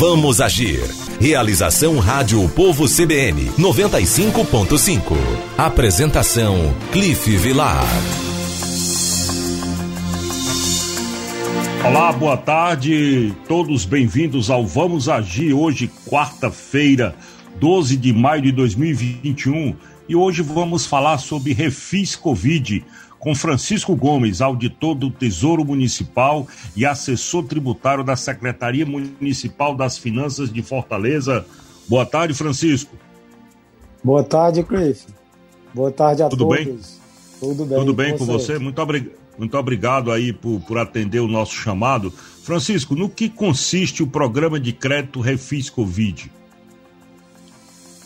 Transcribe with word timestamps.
Vamos 0.00 0.40
Agir. 0.40 0.80
Realização 1.20 1.98
Rádio 1.98 2.48
Povo 2.48 2.88
CBN 2.88 3.50
95.5. 3.58 5.02
Apresentação 5.58 6.74
Cliff 6.90 7.36
Vilar. 7.36 7.84
Olá, 11.84 12.12
boa 12.12 12.38
tarde. 12.38 13.34
Todos 13.46 13.84
bem-vindos 13.84 14.48
ao 14.48 14.64
Vamos 14.66 15.06
Agir. 15.06 15.52
Hoje, 15.52 15.90
quarta-feira, 16.06 17.14
12 17.58 17.96
de 17.96 18.12
maio 18.12 18.42
de 18.42 18.52
2021. 18.52 19.74
E 20.08 20.16
hoje 20.16 20.42
vamos 20.42 20.86
falar 20.86 21.18
sobre 21.18 21.52
Refis 21.52 22.16
Covid 22.16 22.84
com 23.18 23.34
Francisco 23.34 23.94
Gomes, 23.94 24.40
auditor 24.40 24.94
do 24.94 25.10
Tesouro 25.10 25.64
Municipal 25.64 26.48
e 26.74 26.86
assessor 26.86 27.44
tributário 27.44 28.02
da 28.02 28.16
Secretaria 28.16 28.86
Municipal 28.86 29.76
das 29.76 29.98
Finanças 29.98 30.50
de 30.50 30.62
Fortaleza. 30.62 31.44
Boa 31.86 32.06
tarde, 32.06 32.32
Francisco. 32.32 32.96
Boa 34.02 34.24
tarde, 34.24 34.62
Cliff. 34.62 35.06
Boa 35.74 35.92
tarde 35.92 36.22
a 36.22 36.28
Tudo 36.28 36.48
todos. 36.48 36.64
Bem? 36.64 36.78
Tudo 37.40 37.64
bem? 37.66 37.78
Tudo 37.78 37.94
bem 37.94 38.16
com 38.16 38.24
você? 38.24 38.58
Muito. 38.58 38.80
Muito 39.38 39.56
obrigado 39.56 40.12
aí 40.12 40.34
por, 40.34 40.60
por 40.60 40.76
atender 40.76 41.20
o 41.20 41.26
nosso 41.26 41.54
chamado. 41.54 42.10
Francisco, 42.42 42.94
no 42.94 43.08
que 43.08 43.26
consiste 43.26 44.02
o 44.02 44.06
programa 44.06 44.60
de 44.60 44.70
crédito 44.70 45.18
Refis 45.18 45.70
Covid? 45.70 46.30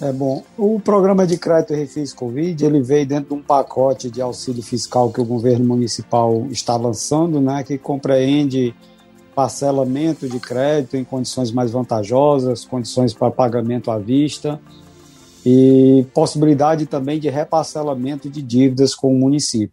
É 0.05 0.13
bom. 0.13 0.45
O 0.59 0.79
programa 0.79 1.27
de 1.27 1.39
crédito 1.39 1.73
Refis 1.73 2.13
Covid 2.13 2.63
ele 2.63 2.83
veio 2.83 3.07
dentro 3.07 3.31
de 3.31 3.41
um 3.41 3.43
pacote 3.43 4.11
de 4.11 4.21
auxílio 4.21 4.63
fiscal 4.63 5.11
que 5.11 5.19
o 5.19 5.25
governo 5.25 5.65
municipal 5.65 6.47
está 6.51 6.77
lançando, 6.77 7.41
né, 7.41 7.65
que 7.65 7.79
compreende 7.79 8.75
parcelamento 9.35 10.29
de 10.29 10.39
crédito 10.39 10.99
em 10.99 11.05
condições 11.05 11.51
mais 11.51 11.71
vantajosas, 11.71 12.67
condições 12.67 13.15
para 13.15 13.31
pagamento 13.31 13.91
à 13.91 13.99
vista 13.99 14.61
e 15.45 16.07
possibilidade 16.13 16.85
também 16.85 17.19
de 17.19 17.31
reparcelamento 17.31 18.29
de 18.29 18.43
dívidas 18.43 18.95
com 18.95 19.11
o 19.11 19.19
município. 19.19 19.73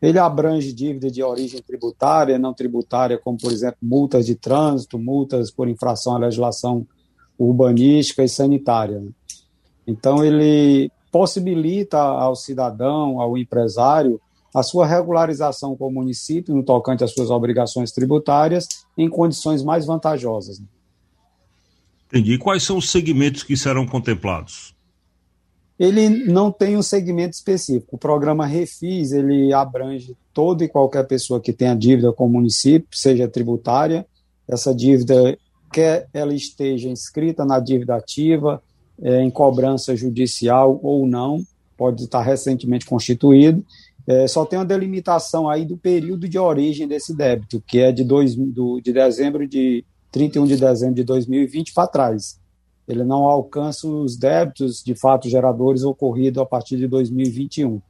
Ele 0.00 0.20
abrange 0.20 0.72
dívida 0.72 1.10
de 1.10 1.24
origem 1.24 1.60
tributária, 1.60 2.38
não 2.38 2.54
tributária, 2.54 3.18
como, 3.18 3.36
por 3.36 3.50
exemplo, 3.50 3.78
multas 3.82 4.26
de 4.26 4.36
trânsito, 4.36 4.96
multas 4.96 5.50
por 5.50 5.68
infração 5.68 6.14
à 6.14 6.18
legislação 6.18 6.86
urbanística 7.36 8.22
e 8.22 8.28
sanitária. 8.28 9.02
Então, 9.86 10.24
ele 10.24 10.90
possibilita 11.10 11.98
ao 11.98 12.34
cidadão, 12.34 13.20
ao 13.20 13.36
empresário, 13.36 14.20
a 14.54 14.62
sua 14.62 14.86
regularização 14.86 15.76
com 15.76 15.88
o 15.88 15.92
município 15.92 16.54
no 16.54 16.62
tocante 16.62 17.02
às 17.02 17.12
suas 17.12 17.30
obrigações 17.30 17.90
tributárias 17.90 18.66
em 18.96 19.08
condições 19.08 19.62
mais 19.62 19.86
vantajosas. 19.86 20.60
Entendi. 22.06 22.34
E 22.34 22.38
quais 22.38 22.62
são 22.62 22.76
os 22.76 22.90
segmentos 22.90 23.42
que 23.42 23.56
serão 23.56 23.86
contemplados? 23.86 24.74
Ele 25.78 26.08
não 26.08 26.52
tem 26.52 26.76
um 26.76 26.82
segmento 26.82 27.34
específico. 27.34 27.96
O 27.96 27.98
programa 27.98 28.46
Refis, 28.46 29.12
ele 29.12 29.52
abrange 29.52 30.14
toda 30.32 30.62
e 30.62 30.68
qualquer 30.68 31.06
pessoa 31.06 31.40
que 31.40 31.52
tenha 31.52 31.74
dívida 31.74 32.12
com 32.12 32.26
o 32.26 32.30
município, 32.30 32.86
seja 32.92 33.26
tributária, 33.26 34.06
essa 34.46 34.74
dívida 34.74 35.36
quer 35.72 36.06
ela 36.12 36.34
esteja 36.34 36.88
inscrita 36.88 37.44
na 37.44 37.58
dívida 37.58 37.96
ativa, 37.96 38.62
é, 39.02 39.20
em 39.20 39.30
cobrança 39.30 39.96
judicial 39.96 40.78
ou 40.82 41.06
não, 41.06 41.44
pode 41.76 42.04
estar 42.04 42.22
recentemente 42.22 42.86
constituído. 42.86 43.64
É, 44.06 44.26
só 44.26 44.44
tem 44.44 44.58
uma 44.58 44.64
delimitação 44.64 45.48
aí 45.48 45.64
do 45.64 45.76
período 45.76 46.28
de 46.28 46.38
origem 46.38 46.88
desse 46.88 47.14
débito, 47.14 47.62
que 47.66 47.78
é 47.78 47.92
de, 47.92 48.04
dois, 48.04 48.34
do, 48.34 48.80
de 48.80 48.92
dezembro 48.92 49.46
de 49.46 49.84
31 50.10 50.46
de 50.46 50.56
dezembro 50.56 50.94
de 50.94 51.04
2020 51.04 51.72
para 51.72 51.88
trás. 51.88 52.40
Ele 52.86 53.04
não 53.04 53.24
alcança 53.24 53.86
os 53.86 54.16
débitos 54.16 54.82
de 54.82 54.94
fato 54.94 55.28
geradores 55.28 55.82
ocorridos 55.82 56.42
a 56.42 56.46
partir 56.46 56.76
de 56.76 56.86
2021. 56.86 57.80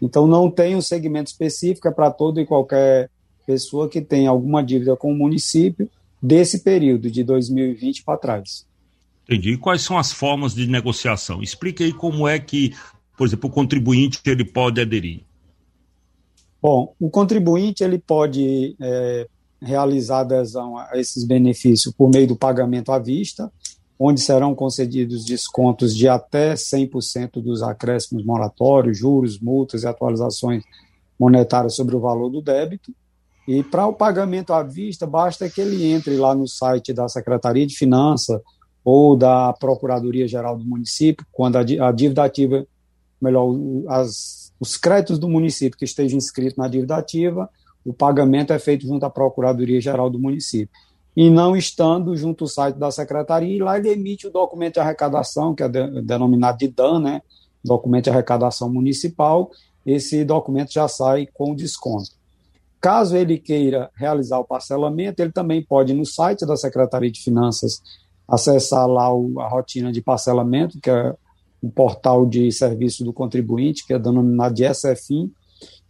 Então 0.00 0.26
não 0.26 0.50
tem 0.50 0.74
um 0.74 0.80
segmento 0.80 1.30
específico 1.30 1.86
é 1.86 1.90
para 1.90 2.10
toda 2.10 2.40
e 2.40 2.46
qualquer 2.46 3.08
pessoa 3.46 3.88
que 3.88 4.00
tem 4.00 4.26
alguma 4.26 4.62
dívida 4.62 4.96
com 4.96 5.12
o 5.12 5.16
município 5.16 5.88
desse 6.20 6.60
período 6.60 7.10
de 7.10 7.22
2020 7.22 8.04
para 8.04 8.18
trás. 8.18 8.66
Entendi. 9.32 9.52
E 9.52 9.56
quais 9.56 9.80
são 9.80 9.96
as 9.96 10.12
formas 10.12 10.54
de 10.54 10.66
negociação? 10.66 11.42
Explique 11.42 11.82
aí 11.82 11.92
como 11.92 12.28
é 12.28 12.38
que, 12.38 12.74
por 13.16 13.26
exemplo, 13.26 13.48
o 13.48 13.52
contribuinte 13.52 14.20
ele 14.26 14.44
pode 14.44 14.80
aderir. 14.80 15.24
Bom, 16.60 16.94
o 17.00 17.08
contribuinte 17.08 17.82
ele 17.82 17.98
pode 17.98 18.76
é, 18.78 19.26
realizar 19.60 20.20
adesão 20.20 20.76
a 20.76 20.90
esses 20.94 21.24
benefícios 21.24 21.94
por 21.94 22.10
meio 22.10 22.28
do 22.28 22.36
pagamento 22.36 22.92
à 22.92 22.98
vista, 22.98 23.50
onde 23.98 24.20
serão 24.20 24.54
concedidos 24.54 25.24
descontos 25.24 25.96
de 25.96 26.08
até 26.08 26.52
100% 26.52 27.42
dos 27.42 27.62
acréscimos 27.62 28.24
moratórios, 28.24 28.98
juros, 28.98 29.40
multas 29.40 29.82
e 29.82 29.86
atualizações 29.86 30.62
monetárias 31.18 31.74
sobre 31.74 31.96
o 31.96 32.00
valor 32.00 32.28
do 32.28 32.42
débito. 32.42 32.92
E 33.48 33.62
para 33.62 33.86
o 33.86 33.94
pagamento 33.94 34.52
à 34.52 34.62
vista, 34.62 35.06
basta 35.06 35.48
que 35.48 35.60
ele 35.60 35.86
entre 35.86 36.16
lá 36.16 36.34
no 36.34 36.46
site 36.46 36.92
da 36.92 37.08
Secretaria 37.08 37.66
de 37.66 37.74
Finanças 37.74 38.38
ou 38.84 39.16
da 39.16 39.52
Procuradoria-Geral 39.52 40.56
do 40.56 40.64
município, 40.64 41.26
quando 41.30 41.56
a 41.56 41.92
dívida 41.92 42.24
ativa, 42.24 42.66
melhor, 43.20 43.54
as, 43.88 44.52
os 44.58 44.76
créditos 44.76 45.18
do 45.18 45.28
município 45.28 45.78
que 45.78 45.84
estejam 45.84 46.18
inscritos 46.18 46.56
na 46.56 46.68
dívida 46.68 46.96
ativa, 46.96 47.48
o 47.84 47.92
pagamento 47.92 48.52
é 48.52 48.58
feito 48.58 48.86
junto 48.86 49.04
à 49.04 49.10
Procuradoria-Geral 49.10 50.10
do 50.10 50.18
município. 50.18 50.74
E 51.16 51.28
não 51.30 51.56
estando 51.56 52.16
junto 52.16 52.44
ao 52.44 52.48
site 52.48 52.76
da 52.76 52.90
Secretaria, 52.90 53.56
e 53.56 53.58
lá 53.58 53.78
ele 53.78 53.90
emite 53.90 54.26
o 54.26 54.30
documento 54.30 54.74
de 54.74 54.80
arrecadação, 54.80 55.54
que 55.54 55.62
é 55.62 55.68
de, 55.68 56.02
denominado 56.02 56.58
de 56.58 56.68
DAN, 56.68 57.00
né? 57.00 57.22
documento 57.64 58.04
de 58.04 58.10
arrecadação 58.10 58.68
municipal, 58.72 59.50
esse 59.86 60.24
documento 60.24 60.72
já 60.72 60.88
sai 60.88 61.28
com 61.32 61.54
desconto. 61.54 62.10
Caso 62.80 63.16
ele 63.16 63.38
queira 63.38 63.90
realizar 63.94 64.38
o 64.38 64.44
parcelamento, 64.44 65.22
ele 65.22 65.30
também 65.30 65.62
pode 65.62 65.92
no 65.94 66.04
site 66.04 66.44
da 66.44 66.56
Secretaria 66.56 67.10
de 67.10 67.20
Finanças 67.20 67.80
acessar 68.32 68.88
lá 68.88 69.14
o, 69.14 69.38
a 69.40 69.48
rotina 69.48 69.92
de 69.92 70.00
parcelamento, 70.00 70.80
que 70.80 70.88
é 70.88 71.14
o 71.60 71.70
portal 71.70 72.24
de 72.24 72.50
serviço 72.50 73.04
do 73.04 73.12
contribuinte, 73.12 73.86
que 73.86 73.92
é 73.92 73.98
denominado 73.98 74.54
de 74.54 74.64
SFIM. 74.74 75.30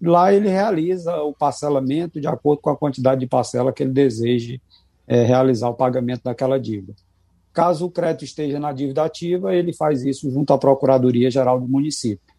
Lá 0.02 0.34
ele 0.34 0.48
realiza 0.48 1.16
o 1.22 1.32
parcelamento 1.32 2.20
de 2.20 2.26
acordo 2.26 2.60
com 2.60 2.70
a 2.70 2.76
quantidade 2.76 3.20
de 3.20 3.28
parcela 3.28 3.72
que 3.72 3.84
ele 3.84 3.92
deseje 3.92 4.60
é, 5.06 5.22
realizar 5.22 5.68
o 5.68 5.74
pagamento 5.74 6.24
daquela 6.24 6.58
dívida. 6.58 6.94
Caso 7.52 7.86
o 7.86 7.90
crédito 7.90 8.24
esteja 8.24 8.58
na 8.58 8.72
dívida 8.72 9.04
ativa, 9.04 9.54
ele 9.54 9.72
faz 9.72 10.02
isso 10.02 10.28
junto 10.28 10.52
à 10.52 10.58
Procuradoria 10.58 11.30
Geral 11.30 11.60
do 11.60 11.68
município. 11.68 12.32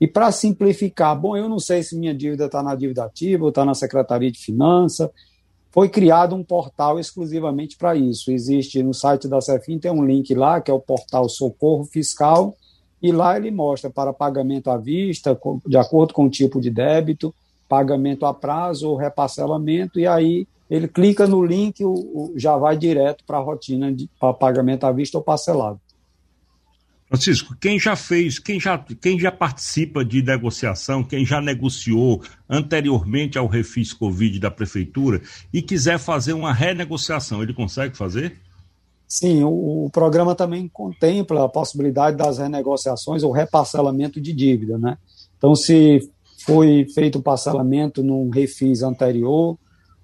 E 0.00 0.06
para 0.06 0.30
simplificar, 0.30 1.18
bom, 1.18 1.36
eu 1.36 1.48
não 1.48 1.58
sei 1.58 1.82
se 1.82 1.98
minha 1.98 2.14
dívida 2.14 2.46
está 2.46 2.62
na 2.62 2.76
dívida 2.76 3.04
ativa 3.04 3.42
ou 3.42 3.48
está 3.48 3.64
na 3.64 3.74
Secretaria 3.74 4.30
de 4.30 4.38
Finanças, 4.38 5.10
foi 5.70 5.88
criado 5.88 6.34
um 6.34 6.42
portal 6.42 6.98
exclusivamente 6.98 7.76
para 7.76 7.94
isso. 7.94 8.30
Existe 8.30 8.82
no 8.82 8.94
site 8.94 9.28
da 9.28 9.40
Cefim, 9.40 9.78
tem 9.78 9.90
um 9.90 10.04
link 10.04 10.34
lá, 10.34 10.60
que 10.60 10.70
é 10.70 10.74
o 10.74 10.80
portal 10.80 11.28
Socorro 11.28 11.84
Fiscal, 11.84 12.56
e 13.02 13.12
lá 13.12 13.36
ele 13.36 13.50
mostra 13.50 13.90
para 13.90 14.12
pagamento 14.12 14.70
à 14.70 14.76
vista, 14.76 15.38
de 15.66 15.76
acordo 15.76 16.12
com 16.12 16.24
o 16.24 16.30
tipo 16.30 16.60
de 16.60 16.70
débito, 16.70 17.34
pagamento 17.68 18.26
a 18.26 18.34
prazo 18.34 18.88
ou 18.88 18.96
reparcelamento, 18.96 20.00
e 20.00 20.06
aí 20.06 20.48
ele 20.70 20.88
clica 20.88 21.26
no 21.26 21.44
link 21.44 21.80
e 21.80 21.84
já 22.36 22.56
vai 22.56 22.76
direto 22.76 23.24
para 23.24 23.38
a 23.38 23.42
rotina 23.42 23.92
de 23.92 24.08
pagamento 24.38 24.84
à 24.84 24.92
vista 24.92 25.16
ou 25.16 25.24
parcelado. 25.24 25.80
Francisco, 27.08 27.56
quem 27.58 27.80
já 27.80 27.96
fez, 27.96 28.38
quem 28.38 28.60
já, 28.60 28.78
quem 28.78 29.18
já 29.18 29.32
participa 29.32 30.04
de 30.04 30.22
negociação, 30.22 31.02
quem 31.02 31.24
já 31.24 31.40
negociou 31.40 32.22
anteriormente 32.48 33.38
ao 33.38 33.46
refis 33.46 33.94
Covid 33.94 34.38
da 34.38 34.50
Prefeitura 34.50 35.22
e 35.52 35.62
quiser 35.62 35.98
fazer 35.98 36.34
uma 36.34 36.52
renegociação, 36.52 37.42
ele 37.42 37.54
consegue 37.54 37.96
fazer? 37.96 38.38
Sim, 39.06 39.42
o, 39.42 39.86
o 39.86 39.90
programa 39.90 40.34
também 40.34 40.68
contempla 40.68 41.46
a 41.46 41.48
possibilidade 41.48 42.18
das 42.18 42.36
renegociações 42.36 43.22
ou 43.22 43.32
reparcelamento 43.32 44.20
de 44.20 44.34
dívida, 44.34 44.76
né? 44.76 44.98
Então, 45.38 45.54
se 45.54 46.00
foi 46.44 46.86
feito 46.94 47.18
o 47.18 47.22
parcelamento 47.22 48.02
num 48.02 48.28
refis 48.28 48.82
anterior, 48.82 49.56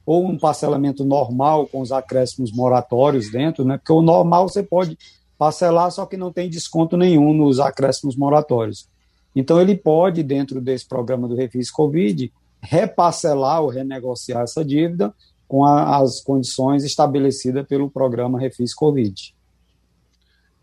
ou 0.07 0.27
um 0.27 0.39
parcelamento 0.39 1.05
normal 1.05 1.67
com 1.67 1.81
os 1.81 1.93
acréscimos 1.93 2.53
moratórios 2.53 3.31
dentro, 3.31 3.65
né? 3.65 3.77
Porque 3.77 3.93
o 3.93 4.03
normal 4.03 4.49
você 4.49 4.63
pode 4.63 4.97
parcelar, 5.39 5.91
só 5.91 6.07
que 6.07 6.17
não 6.17 6.33
tem 6.33 6.49
desconto 6.49 6.97
nenhum 6.97 7.35
nos 7.35 7.61
acréscimos 7.61 8.17
moratórios. 8.17 8.89
Então, 9.35 9.61
ele 9.61 9.77
pode, 9.77 10.23
dentro 10.23 10.61
desse 10.61 10.87
programa 10.87 11.27
do 11.27 11.35
Refis 11.35 11.71
Covid, 11.71 12.33
reparcelar 12.63 13.63
ou 13.63 13.69
renegociar 13.69 14.43
essa 14.43 14.65
dívida 14.65 15.13
com 15.47 15.65
a, 15.65 15.99
as 15.99 16.21
condições 16.21 16.85
estabelecidas 16.85 17.67
pelo 17.67 17.91
programa 17.91 18.39
Refis 18.39 18.75
Covid. 18.75 19.35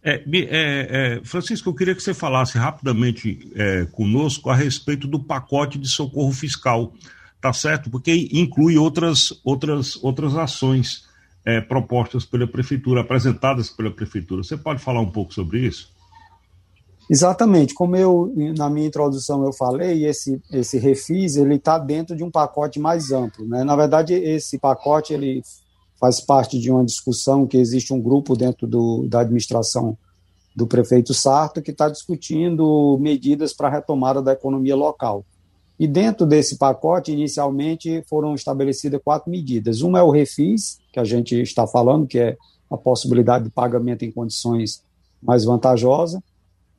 É, 0.03 0.15
é, 0.15 0.47
é, 0.49 1.21
Francisco, 1.23 1.69
eu 1.69 1.75
queria 1.75 1.93
que 1.93 2.01
você 2.01 2.13
falasse 2.13 2.57
rapidamente 2.57 3.51
é, 3.55 3.85
conosco 3.91 4.49
a 4.49 4.55
respeito 4.55 5.07
do 5.07 5.19
pacote 5.19 5.77
de 5.77 5.87
socorro 5.87 6.31
fiscal, 6.31 6.93
tá 7.39 7.53
certo? 7.53 7.89
Porque 7.89 8.29
inclui 8.31 8.77
outras, 8.77 9.39
outras, 9.43 10.03
outras 10.03 10.35
ações 10.35 11.05
é, 11.45 11.59
propostas 11.59 12.25
pela 12.25 12.47
prefeitura, 12.47 13.01
apresentadas 13.01 13.69
pela 13.69 13.91
prefeitura. 13.91 14.43
Você 14.43 14.57
pode 14.57 14.81
falar 14.81 15.01
um 15.01 15.09
pouco 15.11 15.33
sobre 15.33 15.59
isso? 15.59 15.91
Exatamente, 17.09 17.73
como 17.73 17.95
eu 17.97 18.31
na 18.57 18.69
minha 18.69 18.87
introdução 18.87 19.43
eu 19.43 19.51
falei, 19.51 20.05
esse 20.05 20.41
esse 20.49 20.77
refis 20.77 21.35
ele 21.35 21.55
está 21.55 21.77
dentro 21.77 22.15
de 22.15 22.23
um 22.23 22.31
pacote 22.31 22.79
mais 22.79 23.11
amplo, 23.11 23.45
né? 23.45 23.65
Na 23.65 23.75
verdade, 23.75 24.13
esse 24.13 24.57
pacote 24.57 25.13
ele 25.13 25.41
faz 25.99 26.21
parte 26.21 26.57
de 26.57 26.71
uma 26.71 26.85
discussão 26.85 27.45
que 27.45 27.57
existe 27.57 27.93
um 27.93 28.01
grupo 28.01 28.35
dentro 28.35 28.65
do, 28.65 29.05
da 29.09 29.21
administração 29.21 29.97
do 30.55 30.65
prefeito 30.65 31.13
Sarto 31.13 31.61
que 31.61 31.71
está 31.71 31.89
discutindo 31.89 32.97
medidas 32.99 33.53
para 33.53 33.67
a 33.67 33.71
retomada 33.71 34.21
da 34.21 34.31
economia 34.31 34.75
local. 34.75 35.25
E 35.81 35.87
dentro 35.87 36.27
desse 36.27 36.59
pacote, 36.59 37.11
inicialmente, 37.11 38.03
foram 38.07 38.35
estabelecidas 38.35 39.01
quatro 39.03 39.31
medidas. 39.31 39.81
Uma 39.81 39.97
é 39.97 40.03
o 40.03 40.11
refis, 40.11 40.77
que 40.93 40.99
a 40.99 41.03
gente 41.03 41.41
está 41.41 41.65
falando, 41.65 42.05
que 42.05 42.19
é 42.19 42.37
a 42.69 42.77
possibilidade 42.77 43.45
de 43.45 43.49
pagamento 43.49 44.05
em 44.05 44.11
condições 44.11 44.83
mais 45.19 45.43
vantajosas 45.43 46.21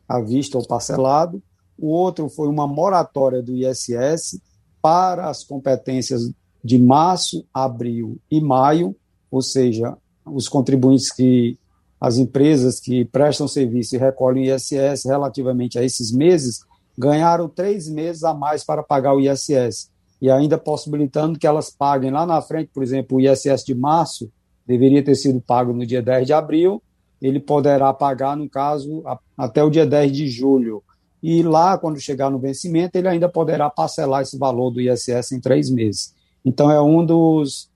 à 0.09 0.21
vista 0.21 0.57
ou 0.57 0.65
parcelado. 0.65 1.43
O 1.77 1.89
outro 1.89 2.29
foi 2.29 2.47
uma 2.47 2.65
moratória 2.69 3.43
do 3.43 3.57
ISS 3.57 4.41
para 4.81 5.29
as 5.29 5.43
competências 5.43 6.31
de 6.63 6.79
março, 6.79 7.45
abril 7.53 8.21
e 8.31 8.41
maio, 8.41 8.95
ou 9.33 9.43
seja, 9.43 9.99
os 10.25 10.49
contribuintes 10.49 11.11
que 11.11 11.59
as 12.01 12.19
empresas 12.19 12.79
que 12.79 13.05
prestam 13.07 13.49
serviço 13.49 13.97
e 13.97 13.99
recolhem 13.99 14.55
ISS 14.55 15.07
relativamente 15.07 15.77
a 15.77 15.83
esses 15.83 16.13
meses 16.13 16.61
ganharam 16.97 17.49
três 17.49 17.89
meses 17.89 18.25
a 18.25 18.35
mais 18.35 18.65
para 18.65 18.83
pagar 18.83 19.15
o 19.15 19.21
ISS 19.21 19.91
e 20.21 20.31
ainda 20.31 20.57
possibilitando 20.57 21.39
que 21.39 21.47
elas 21.47 21.71
paguem 21.71 22.11
lá 22.11 22.25
na 22.25 22.41
frente, 22.41 22.71
por 22.73 22.83
exemplo, 22.83 23.17
o 23.17 23.21
ISS 23.21 23.65
de 23.65 23.75
março 23.75 24.31
deveria 24.67 25.03
ter 25.03 25.15
sido 25.15 25.41
pago 25.41 25.73
no 25.73 25.85
dia 25.85 26.03
10 26.03 26.27
de 26.27 26.33
abril 26.33 26.83
ele 27.23 27.39
poderá 27.39 27.95
pagar, 27.95 28.37
no 28.37 28.49
caso, 28.49 29.03
a, 29.07 29.19
até 29.39 29.63
o 29.63 29.71
dia 29.71 29.87
10 29.87 30.13
de 30.13 30.27
julho. 30.27 30.83
E 31.23 31.41
lá, 31.43 31.79
quando 31.79 32.01
chegar 32.01 32.29
no 32.29 32.39
vencimento, 32.39 32.97
ele 32.97 33.07
ainda 33.07 33.29
poderá 33.29 33.71
parcelar 33.71 34.23
esse 34.23 34.37
valor 34.37 34.73
do 34.73 34.81
ISS 34.81 35.31
em 35.31 35.41
três 35.41 35.71
meses. 35.71 36.13
Então, 36.45 36.69
é 36.69 36.83
um 36.83 37.07
dos 37.07 37.71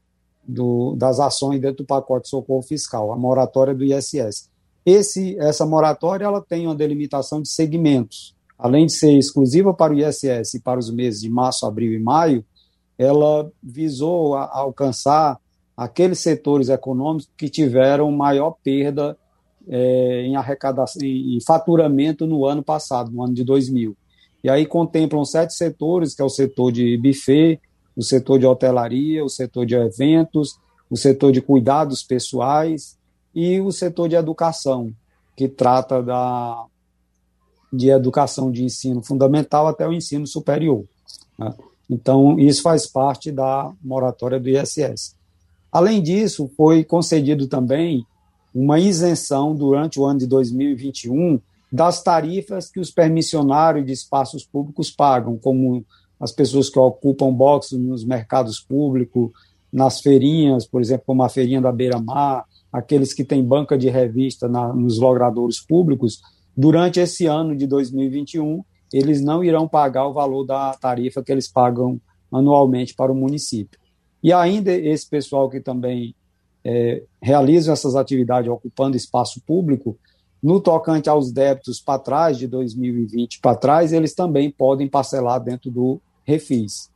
do, 0.46 0.96
das 0.96 1.20
ações 1.20 1.60
dentro 1.60 1.78
do 1.78 1.86
pacote 1.86 2.24
de 2.24 2.30
socorro 2.30 2.62
fiscal, 2.62 3.12
a 3.12 3.16
moratória 3.16 3.72
do 3.72 3.84
ISS. 3.84 4.50
Esse, 4.84 5.38
essa 5.38 5.64
moratória 5.64 6.24
ela 6.24 6.40
tem 6.40 6.66
uma 6.66 6.74
delimitação 6.74 7.40
de 7.40 7.48
segmentos. 7.48 8.34
Além 8.58 8.86
de 8.86 8.92
ser 8.92 9.12
exclusiva 9.16 9.74
para 9.74 9.92
o 9.92 9.98
ISS 9.98 10.54
e 10.54 10.60
para 10.60 10.78
os 10.78 10.90
meses 10.90 11.20
de 11.20 11.28
março, 11.28 11.66
abril 11.66 11.92
e 11.92 11.98
maio, 11.98 12.44
ela 12.98 13.50
visou 13.62 14.34
a, 14.34 14.44
a 14.44 14.58
alcançar 14.60 15.38
aqueles 15.76 16.20
setores 16.20 16.68
econômicos 16.68 17.28
que 17.36 17.50
tiveram 17.50 18.10
maior 18.10 18.56
perda 18.64 19.16
é, 19.68 20.22
em 20.22 20.36
arrecadação, 20.36 21.02
em 21.02 21.38
faturamento 21.44 22.26
no 22.26 22.46
ano 22.46 22.62
passado, 22.62 23.10
no 23.10 23.22
ano 23.22 23.34
de 23.34 23.44
2000. 23.44 23.94
E 24.42 24.48
aí 24.48 24.64
contemplam 24.64 25.24
sete 25.24 25.54
setores, 25.54 26.14
que 26.14 26.22
é 26.22 26.24
o 26.24 26.30
setor 26.30 26.72
de 26.72 26.96
buffet, 26.96 27.60
o 27.96 28.02
setor 28.02 28.38
de 28.38 28.46
hotelaria, 28.46 29.24
o 29.24 29.28
setor 29.28 29.66
de 29.66 29.74
eventos, 29.74 30.58
o 30.88 30.96
setor 30.96 31.32
de 31.32 31.42
cuidados 31.42 32.02
pessoais 32.02 32.96
e 33.34 33.60
o 33.60 33.72
setor 33.72 34.08
de 34.08 34.14
educação, 34.14 34.92
que 35.36 35.48
trata 35.48 36.02
da 36.02 36.64
de 37.72 37.90
educação 37.90 38.50
de 38.50 38.64
ensino 38.64 39.02
fundamental 39.02 39.66
até 39.66 39.86
o 39.86 39.92
ensino 39.92 40.26
superior. 40.26 40.84
Né? 41.38 41.54
Então, 41.88 42.38
isso 42.38 42.62
faz 42.62 42.86
parte 42.86 43.30
da 43.30 43.72
moratória 43.82 44.40
do 44.40 44.48
ISS. 44.48 45.14
Além 45.70 46.02
disso, 46.02 46.50
foi 46.56 46.84
concedido 46.84 47.46
também 47.46 48.04
uma 48.54 48.78
isenção 48.78 49.54
durante 49.54 50.00
o 50.00 50.04
ano 50.04 50.18
de 50.18 50.26
2021 50.26 51.38
das 51.70 52.02
tarifas 52.02 52.70
que 52.70 52.80
os 52.80 52.90
permissionários 52.90 53.84
de 53.84 53.92
espaços 53.92 54.44
públicos 54.44 54.90
pagam, 54.90 55.36
como 55.36 55.84
as 56.18 56.32
pessoas 56.32 56.70
que 56.70 56.78
ocupam 56.78 57.32
boxes 57.32 57.78
nos 57.78 58.04
mercados 58.04 58.58
públicos, 58.58 59.30
nas 59.72 60.00
feirinhas, 60.00 60.66
por 60.66 60.80
exemplo, 60.80 61.04
como 61.06 61.22
a 61.22 61.28
feirinha 61.28 61.60
da 61.60 61.70
Beira-Mar, 61.70 62.44
aqueles 62.72 63.12
que 63.12 63.24
têm 63.24 63.44
banca 63.44 63.76
de 63.76 63.90
revista 63.90 64.48
na, 64.48 64.72
nos 64.72 64.98
logradouros 64.98 65.60
públicos, 65.60 66.22
durante 66.56 67.00
esse 67.00 67.26
ano 67.26 67.54
de 67.54 67.66
2021, 67.66 68.64
eles 68.92 69.20
não 69.20 69.44
irão 69.44 69.68
pagar 69.68 70.06
o 70.06 70.12
valor 70.12 70.44
da 70.44 70.72
tarifa 70.74 71.22
que 71.22 71.30
eles 71.30 71.50
pagam 71.50 72.00
anualmente 72.32 72.94
para 72.94 73.12
o 73.12 73.14
município. 73.14 73.78
E 74.22 74.32
ainda 74.32 74.72
esse 74.72 75.08
pessoal 75.08 75.50
que 75.50 75.60
também 75.60 76.14
é, 76.64 77.02
realizam 77.20 77.72
essas 77.72 77.94
atividades 77.94 78.50
ocupando 78.50 78.96
espaço 78.96 79.40
público, 79.46 79.98
no 80.42 80.60
tocante 80.60 81.08
aos 81.08 81.32
débitos 81.32 81.80
para 81.80 81.98
trás, 81.98 82.38
de 82.38 82.46
2020 82.46 83.40
para 83.40 83.56
trás, 83.56 83.92
eles 83.92 84.14
também 84.14 84.50
podem 84.50 84.88
parcelar 84.88 85.42
dentro 85.42 85.70
do 85.70 86.00
refis. 86.24 86.90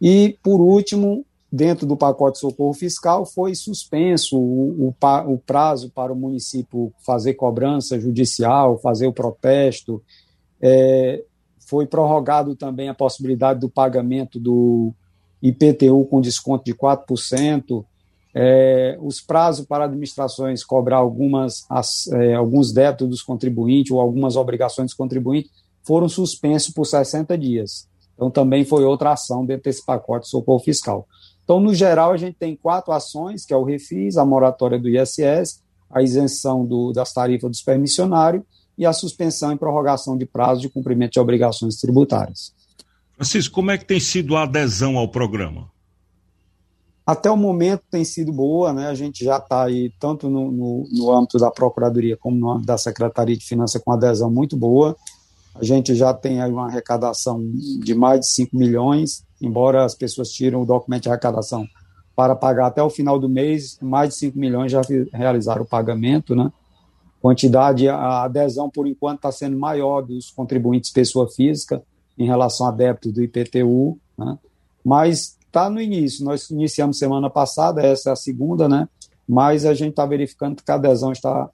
E, 0.00 0.36
por 0.42 0.60
último, 0.60 1.24
dentro 1.52 1.86
do 1.86 1.98
pacote 1.98 2.36
de 2.36 2.40
socorro 2.40 2.72
fiscal, 2.72 3.26
foi 3.26 3.54
suspenso 3.54 4.38
o, 4.38 4.88
o, 4.88 5.38
prazo 5.38 5.90
para 5.90 6.10
o 6.10 6.16
município 6.16 6.90
fazer 7.04 7.34
cobrança 7.34 8.00
judicial, 8.00 8.78
fazer 8.78 9.06
o 9.06 9.12
protesto. 9.12 10.02
É, 10.62 11.22
foi 11.66 11.84
prorrogado 11.86 12.56
também 12.56 12.88
a 12.88 12.94
possibilidade 12.94 13.60
do 13.60 13.68
pagamento 13.68 14.40
do 14.40 14.94
IPTU 15.42 16.06
com 16.06 16.22
desconto 16.22 16.64
de 16.64 16.74
4%, 16.74 17.84
é, 18.34 18.96
os 19.02 19.20
prazos 19.20 19.66
para 19.66 19.84
administrações 19.84 20.64
cobrar 20.64 20.96
algumas, 20.96 21.66
as, 21.68 22.06
é, 22.12 22.34
alguns 22.34 22.72
débitos 22.72 23.08
dos 23.08 23.22
contribuintes 23.22 23.92
ou 23.92 24.00
algumas 24.00 24.36
obrigações 24.36 24.86
dos 24.86 24.94
contribuintes 24.94 25.50
foram 25.84 26.08
suspensos 26.08 26.72
por 26.72 26.86
60 26.86 27.36
dias. 27.36 27.86
Então, 28.14 28.30
também 28.30 28.64
foi 28.64 28.84
outra 28.84 29.12
ação 29.12 29.44
dentro 29.44 29.64
desse 29.64 29.84
pacote 29.84 30.24
de 30.24 30.30
socorro 30.30 30.60
fiscal. 30.60 31.06
Então, 31.44 31.60
no 31.60 31.74
geral, 31.74 32.12
a 32.12 32.16
gente 32.16 32.36
tem 32.38 32.56
quatro 32.56 32.92
ações, 32.92 33.44
que 33.44 33.52
é 33.52 33.56
o 33.56 33.64
refis, 33.64 34.16
a 34.16 34.24
moratória 34.24 34.78
do 34.78 34.88
ISS, 34.88 35.60
a 35.90 36.02
isenção 36.02 36.64
do, 36.64 36.92
das 36.92 37.12
tarifas 37.12 37.50
dos 37.50 37.62
permissionários 37.62 38.42
e 38.78 38.86
a 38.86 38.92
suspensão 38.92 39.52
e 39.52 39.58
prorrogação 39.58 40.16
de 40.16 40.24
prazo 40.24 40.62
de 40.62 40.68
cumprimento 40.68 41.12
de 41.12 41.20
obrigações 41.20 41.76
tributárias. 41.76 42.52
Francisco, 43.14 43.54
como 43.54 43.70
é 43.70 43.78
que 43.78 43.84
tem 43.84 44.00
sido 44.00 44.36
a 44.36 44.44
adesão 44.44 44.96
ao 44.96 45.08
programa? 45.08 45.70
Até 47.04 47.30
o 47.30 47.36
momento 47.36 47.82
tem 47.90 48.04
sido 48.04 48.32
boa, 48.32 48.72
né? 48.72 48.86
A 48.86 48.94
gente 48.94 49.24
já 49.24 49.36
está 49.36 49.64
aí, 49.64 49.92
tanto 49.98 50.30
no, 50.30 50.50
no, 50.52 50.88
no, 50.90 51.12
âmbito 51.12 51.36
da 51.36 51.50
Procuradoria 51.50 52.16
como 52.16 52.36
no 52.36 52.50
âmbito 52.50 52.66
da 52.66 52.78
Secretaria 52.78 53.36
de 53.36 53.44
Finanças, 53.44 53.82
com 53.82 53.92
adesão 53.92 54.30
muito 54.30 54.56
boa. 54.56 54.96
A 55.54 55.64
gente 55.64 55.94
já 55.94 56.14
tem 56.14 56.40
aí 56.40 56.50
uma 56.50 56.66
arrecadação 56.66 57.44
de 57.80 57.94
mais 57.94 58.20
de 58.20 58.28
5 58.28 58.56
milhões, 58.56 59.24
embora 59.42 59.84
as 59.84 59.94
pessoas 59.94 60.30
tiram 60.30 60.62
o 60.62 60.66
documento 60.66 61.04
de 61.04 61.08
arrecadação 61.08 61.66
para 62.14 62.36
pagar 62.36 62.66
até 62.66 62.82
o 62.82 62.90
final 62.90 63.18
do 63.18 63.28
mês, 63.28 63.78
mais 63.80 64.10
de 64.10 64.16
5 64.16 64.38
milhões 64.38 64.70
já 64.70 64.82
realizaram 65.12 65.62
o 65.62 65.66
pagamento, 65.66 66.34
né? 66.34 66.52
Quantidade, 67.20 67.88
a 67.88 68.24
adesão, 68.24 68.68
por 68.68 68.86
enquanto, 68.86 69.18
está 69.18 69.30
sendo 69.30 69.56
maior 69.56 70.02
dos 70.02 70.30
contribuintes 70.30 70.90
pessoa 70.90 71.28
física 71.28 71.82
em 72.18 72.26
relação 72.26 72.66
a 72.66 72.70
débitos 72.70 73.12
do 73.12 73.22
IPTU, 73.22 73.98
né? 74.18 74.36
mas 74.84 75.38
está 75.46 75.70
no 75.70 75.80
início. 75.80 76.24
Nós 76.24 76.50
iniciamos 76.50 76.98
semana 76.98 77.30
passada, 77.30 77.80
essa 77.80 78.10
é 78.10 78.12
a 78.12 78.16
segunda, 78.16 78.68
né? 78.68 78.88
Mas 79.28 79.64
a 79.64 79.72
gente 79.72 79.90
está 79.90 80.04
verificando 80.04 80.62
que 80.62 80.70
a 80.70 80.74
adesão 80.74 81.12
está 81.12 81.48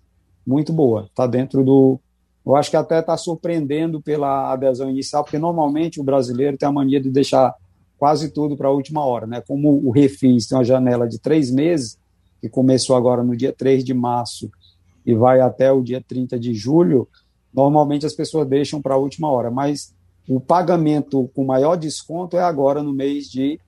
muito 0.46 0.72
boa, 0.72 1.04
está 1.04 1.26
dentro 1.26 1.62
do. 1.62 2.00
Eu 2.46 2.56
acho 2.56 2.70
que 2.70 2.76
até 2.76 3.00
está 3.00 3.16
surpreendendo 3.16 4.00
pela 4.00 4.50
adesão 4.50 4.88
inicial, 4.88 5.22
porque 5.22 5.38
normalmente 5.38 6.00
o 6.00 6.04
brasileiro 6.04 6.56
tem 6.56 6.66
a 6.66 6.72
mania 6.72 6.98
de 6.98 7.10
deixar 7.10 7.54
quase 7.98 8.30
tudo 8.30 8.56
para 8.56 8.68
a 8.68 8.72
última 8.72 9.04
hora, 9.04 9.26
né? 9.26 9.42
Como 9.46 9.86
o 9.86 9.90
Refis 9.90 10.46
tem 10.46 10.56
uma 10.56 10.64
janela 10.64 11.08
de 11.08 11.18
três 11.18 11.50
meses, 11.50 11.98
que 12.40 12.48
começou 12.48 12.96
agora 12.96 13.22
no 13.22 13.36
dia 13.36 13.52
3 13.52 13.84
de 13.84 13.92
março 13.92 14.50
e 15.04 15.14
vai 15.14 15.40
até 15.40 15.72
o 15.72 15.82
dia 15.82 16.02
30 16.06 16.38
de 16.38 16.54
julho, 16.54 17.08
normalmente 17.52 18.06
as 18.06 18.14
pessoas 18.14 18.46
deixam 18.46 18.80
para 18.80 18.94
a 18.94 18.98
última 18.98 19.30
hora, 19.30 19.50
mas 19.50 19.94
o 20.28 20.38
pagamento 20.38 21.28
com 21.34 21.44
maior 21.44 21.76
desconto 21.76 22.36
é 22.36 22.42
agora 22.42 22.82
no 22.82 22.92
mês 22.92 23.28
de 23.28 23.58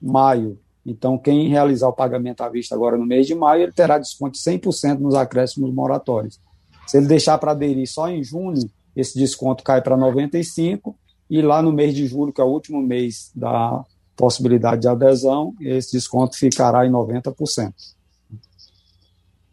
maio. 0.00 0.58
Então, 0.84 1.16
quem 1.16 1.48
realizar 1.48 1.88
o 1.88 1.92
pagamento 1.92 2.40
à 2.42 2.48
vista 2.48 2.74
agora 2.74 2.96
no 2.96 3.06
mês 3.06 3.26
de 3.26 3.34
maio, 3.34 3.62
ele 3.62 3.72
terá 3.72 3.98
desconto 3.98 4.32
de 4.32 4.38
100% 4.38 4.98
nos 4.98 5.14
acréscimos 5.14 5.72
moratórios. 5.72 6.40
Se 6.86 6.96
ele 6.96 7.06
deixar 7.06 7.38
para 7.38 7.52
aderir 7.52 7.86
só 7.86 8.08
em 8.08 8.24
junho, 8.24 8.68
esse 8.96 9.18
desconto 9.18 9.62
cai 9.62 9.80
para 9.80 9.96
95% 9.96 10.94
e 11.30 11.42
lá 11.42 11.60
no 11.62 11.72
mês 11.72 11.94
de 11.94 12.06
julho, 12.06 12.32
que 12.32 12.40
é 12.40 12.44
o 12.44 12.48
último 12.48 12.82
mês 12.82 13.30
da 13.34 13.84
possibilidade 14.16 14.82
de 14.82 14.88
adesão, 14.88 15.54
esse 15.60 15.92
desconto 15.92 16.36
ficará 16.36 16.86
em 16.86 16.90
90%. 16.90 17.72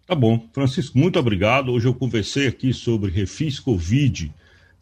Tá 0.07 0.15
bom. 0.15 0.39
Francisco, 0.53 0.97
muito 0.97 1.19
obrigado. 1.19 1.71
Hoje 1.71 1.87
eu 1.87 1.93
conversei 1.93 2.47
aqui 2.47 2.73
sobre 2.73 3.11
refis 3.11 3.59
Covid 3.59 4.33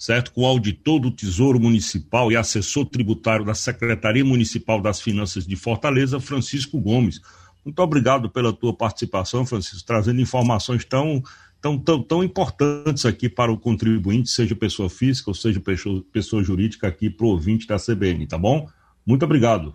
certo? 0.04 0.34
Com 0.34 0.42
o 0.42 0.46
auditor 0.46 1.00
do 1.00 1.10
Tesouro 1.10 1.58
Municipal 1.58 2.30
e 2.30 2.36
assessor 2.36 2.86
tributário 2.86 3.46
da 3.46 3.54
Secretaria 3.54 4.26
Municipal 4.26 4.82
das 4.82 5.00
Finanças 5.00 5.48
de 5.48 5.56
Fortaleza, 5.56 6.20
Francisco 6.20 6.78
Gomes. 6.78 7.22
Muito 7.64 7.80
obrigado 7.80 8.30
pela 8.30 8.52
tua 8.52 8.74
participação, 8.74 9.46
Francisco, 9.46 9.88
trazendo 9.88 10.20
informações 10.20 10.84
tão, 10.84 11.24
tão, 11.64 11.80
tão, 11.80 12.04
tão 12.04 12.22
importantes 12.22 13.06
aqui 13.06 13.30
para 13.30 13.50
o 13.50 13.58
contribuinte, 13.58 14.30
seja 14.30 14.54
pessoa 14.54 14.90
física 14.90 15.32
ou 15.32 15.34
seja 15.34 15.62
pessoa, 15.62 16.04
pessoa 16.12 16.44
jurídica 16.44 16.86
aqui 16.86 17.10
para 17.10 17.26
o 17.26 17.30
ouvinte 17.30 17.66
da 17.66 17.78
CBN, 17.78 18.28
tá 18.28 18.38
bom? 18.38 18.68
Muito 19.06 19.24
obrigado. 19.24 19.74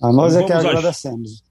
A 0.00 0.12
nós 0.12 0.36
é 0.36 0.44
que 0.44 0.52
agradecemos. 0.52 1.42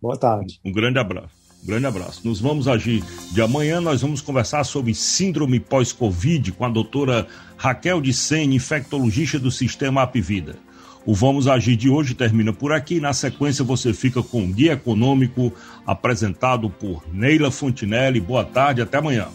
Boa 0.00 0.16
tarde. 0.16 0.58
Um 0.64 0.72
grande 0.72 0.98
abraço. 0.98 1.36
Um 1.62 1.66
grande 1.66 1.86
abraço. 1.86 2.26
Nos 2.26 2.40
vamos 2.40 2.66
agir 2.66 3.04
de 3.32 3.42
amanhã. 3.42 3.82
Nós 3.82 4.00
vamos 4.00 4.22
conversar 4.22 4.64
sobre 4.64 4.94
síndrome 4.94 5.60
pós-Covid 5.60 6.52
com 6.52 6.64
a 6.64 6.70
doutora 6.70 7.26
Raquel 7.58 8.00
de 8.00 8.14
Sene, 8.14 8.56
infectologista 8.56 9.38
do 9.38 9.50
Sistema 9.50 10.02
Apivida. 10.02 10.56
O 11.08 11.14
Vamos 11.14 11.48
Agir 11.48 11.74
de 11.74 11.88
hoje 11.88 12.14
termina 12.14 12.52
por 12.52 12.70
aqui. 12.70 13.00
Na 13.00 13.14
sequência, 13.14 13.64
você 13.64 13.94
fica 13.94 14.22
com 14.22 14.44
o 14.44 14.46
Guia 14.46 14.74
Econômico, 14.74 15.50
apresentado 15.86 16.68
por 16.68 17.02
Neila 17.10 17.50
Fontinelli. 17.50 18.20
Boa 18.20 18.44
tarde, 18.44 18.82
até 18.82 18.98
amanhã. 18.98 19.26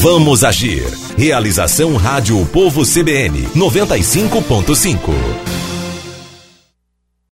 Vamos 0.00 0.42
Agir. 0.42 0.82
Realização 1.16 1.94
Rádio 1.94 2.44
Povo 2.46 2.82
CBN 2.82 3.40
95.5. 3.54 5.51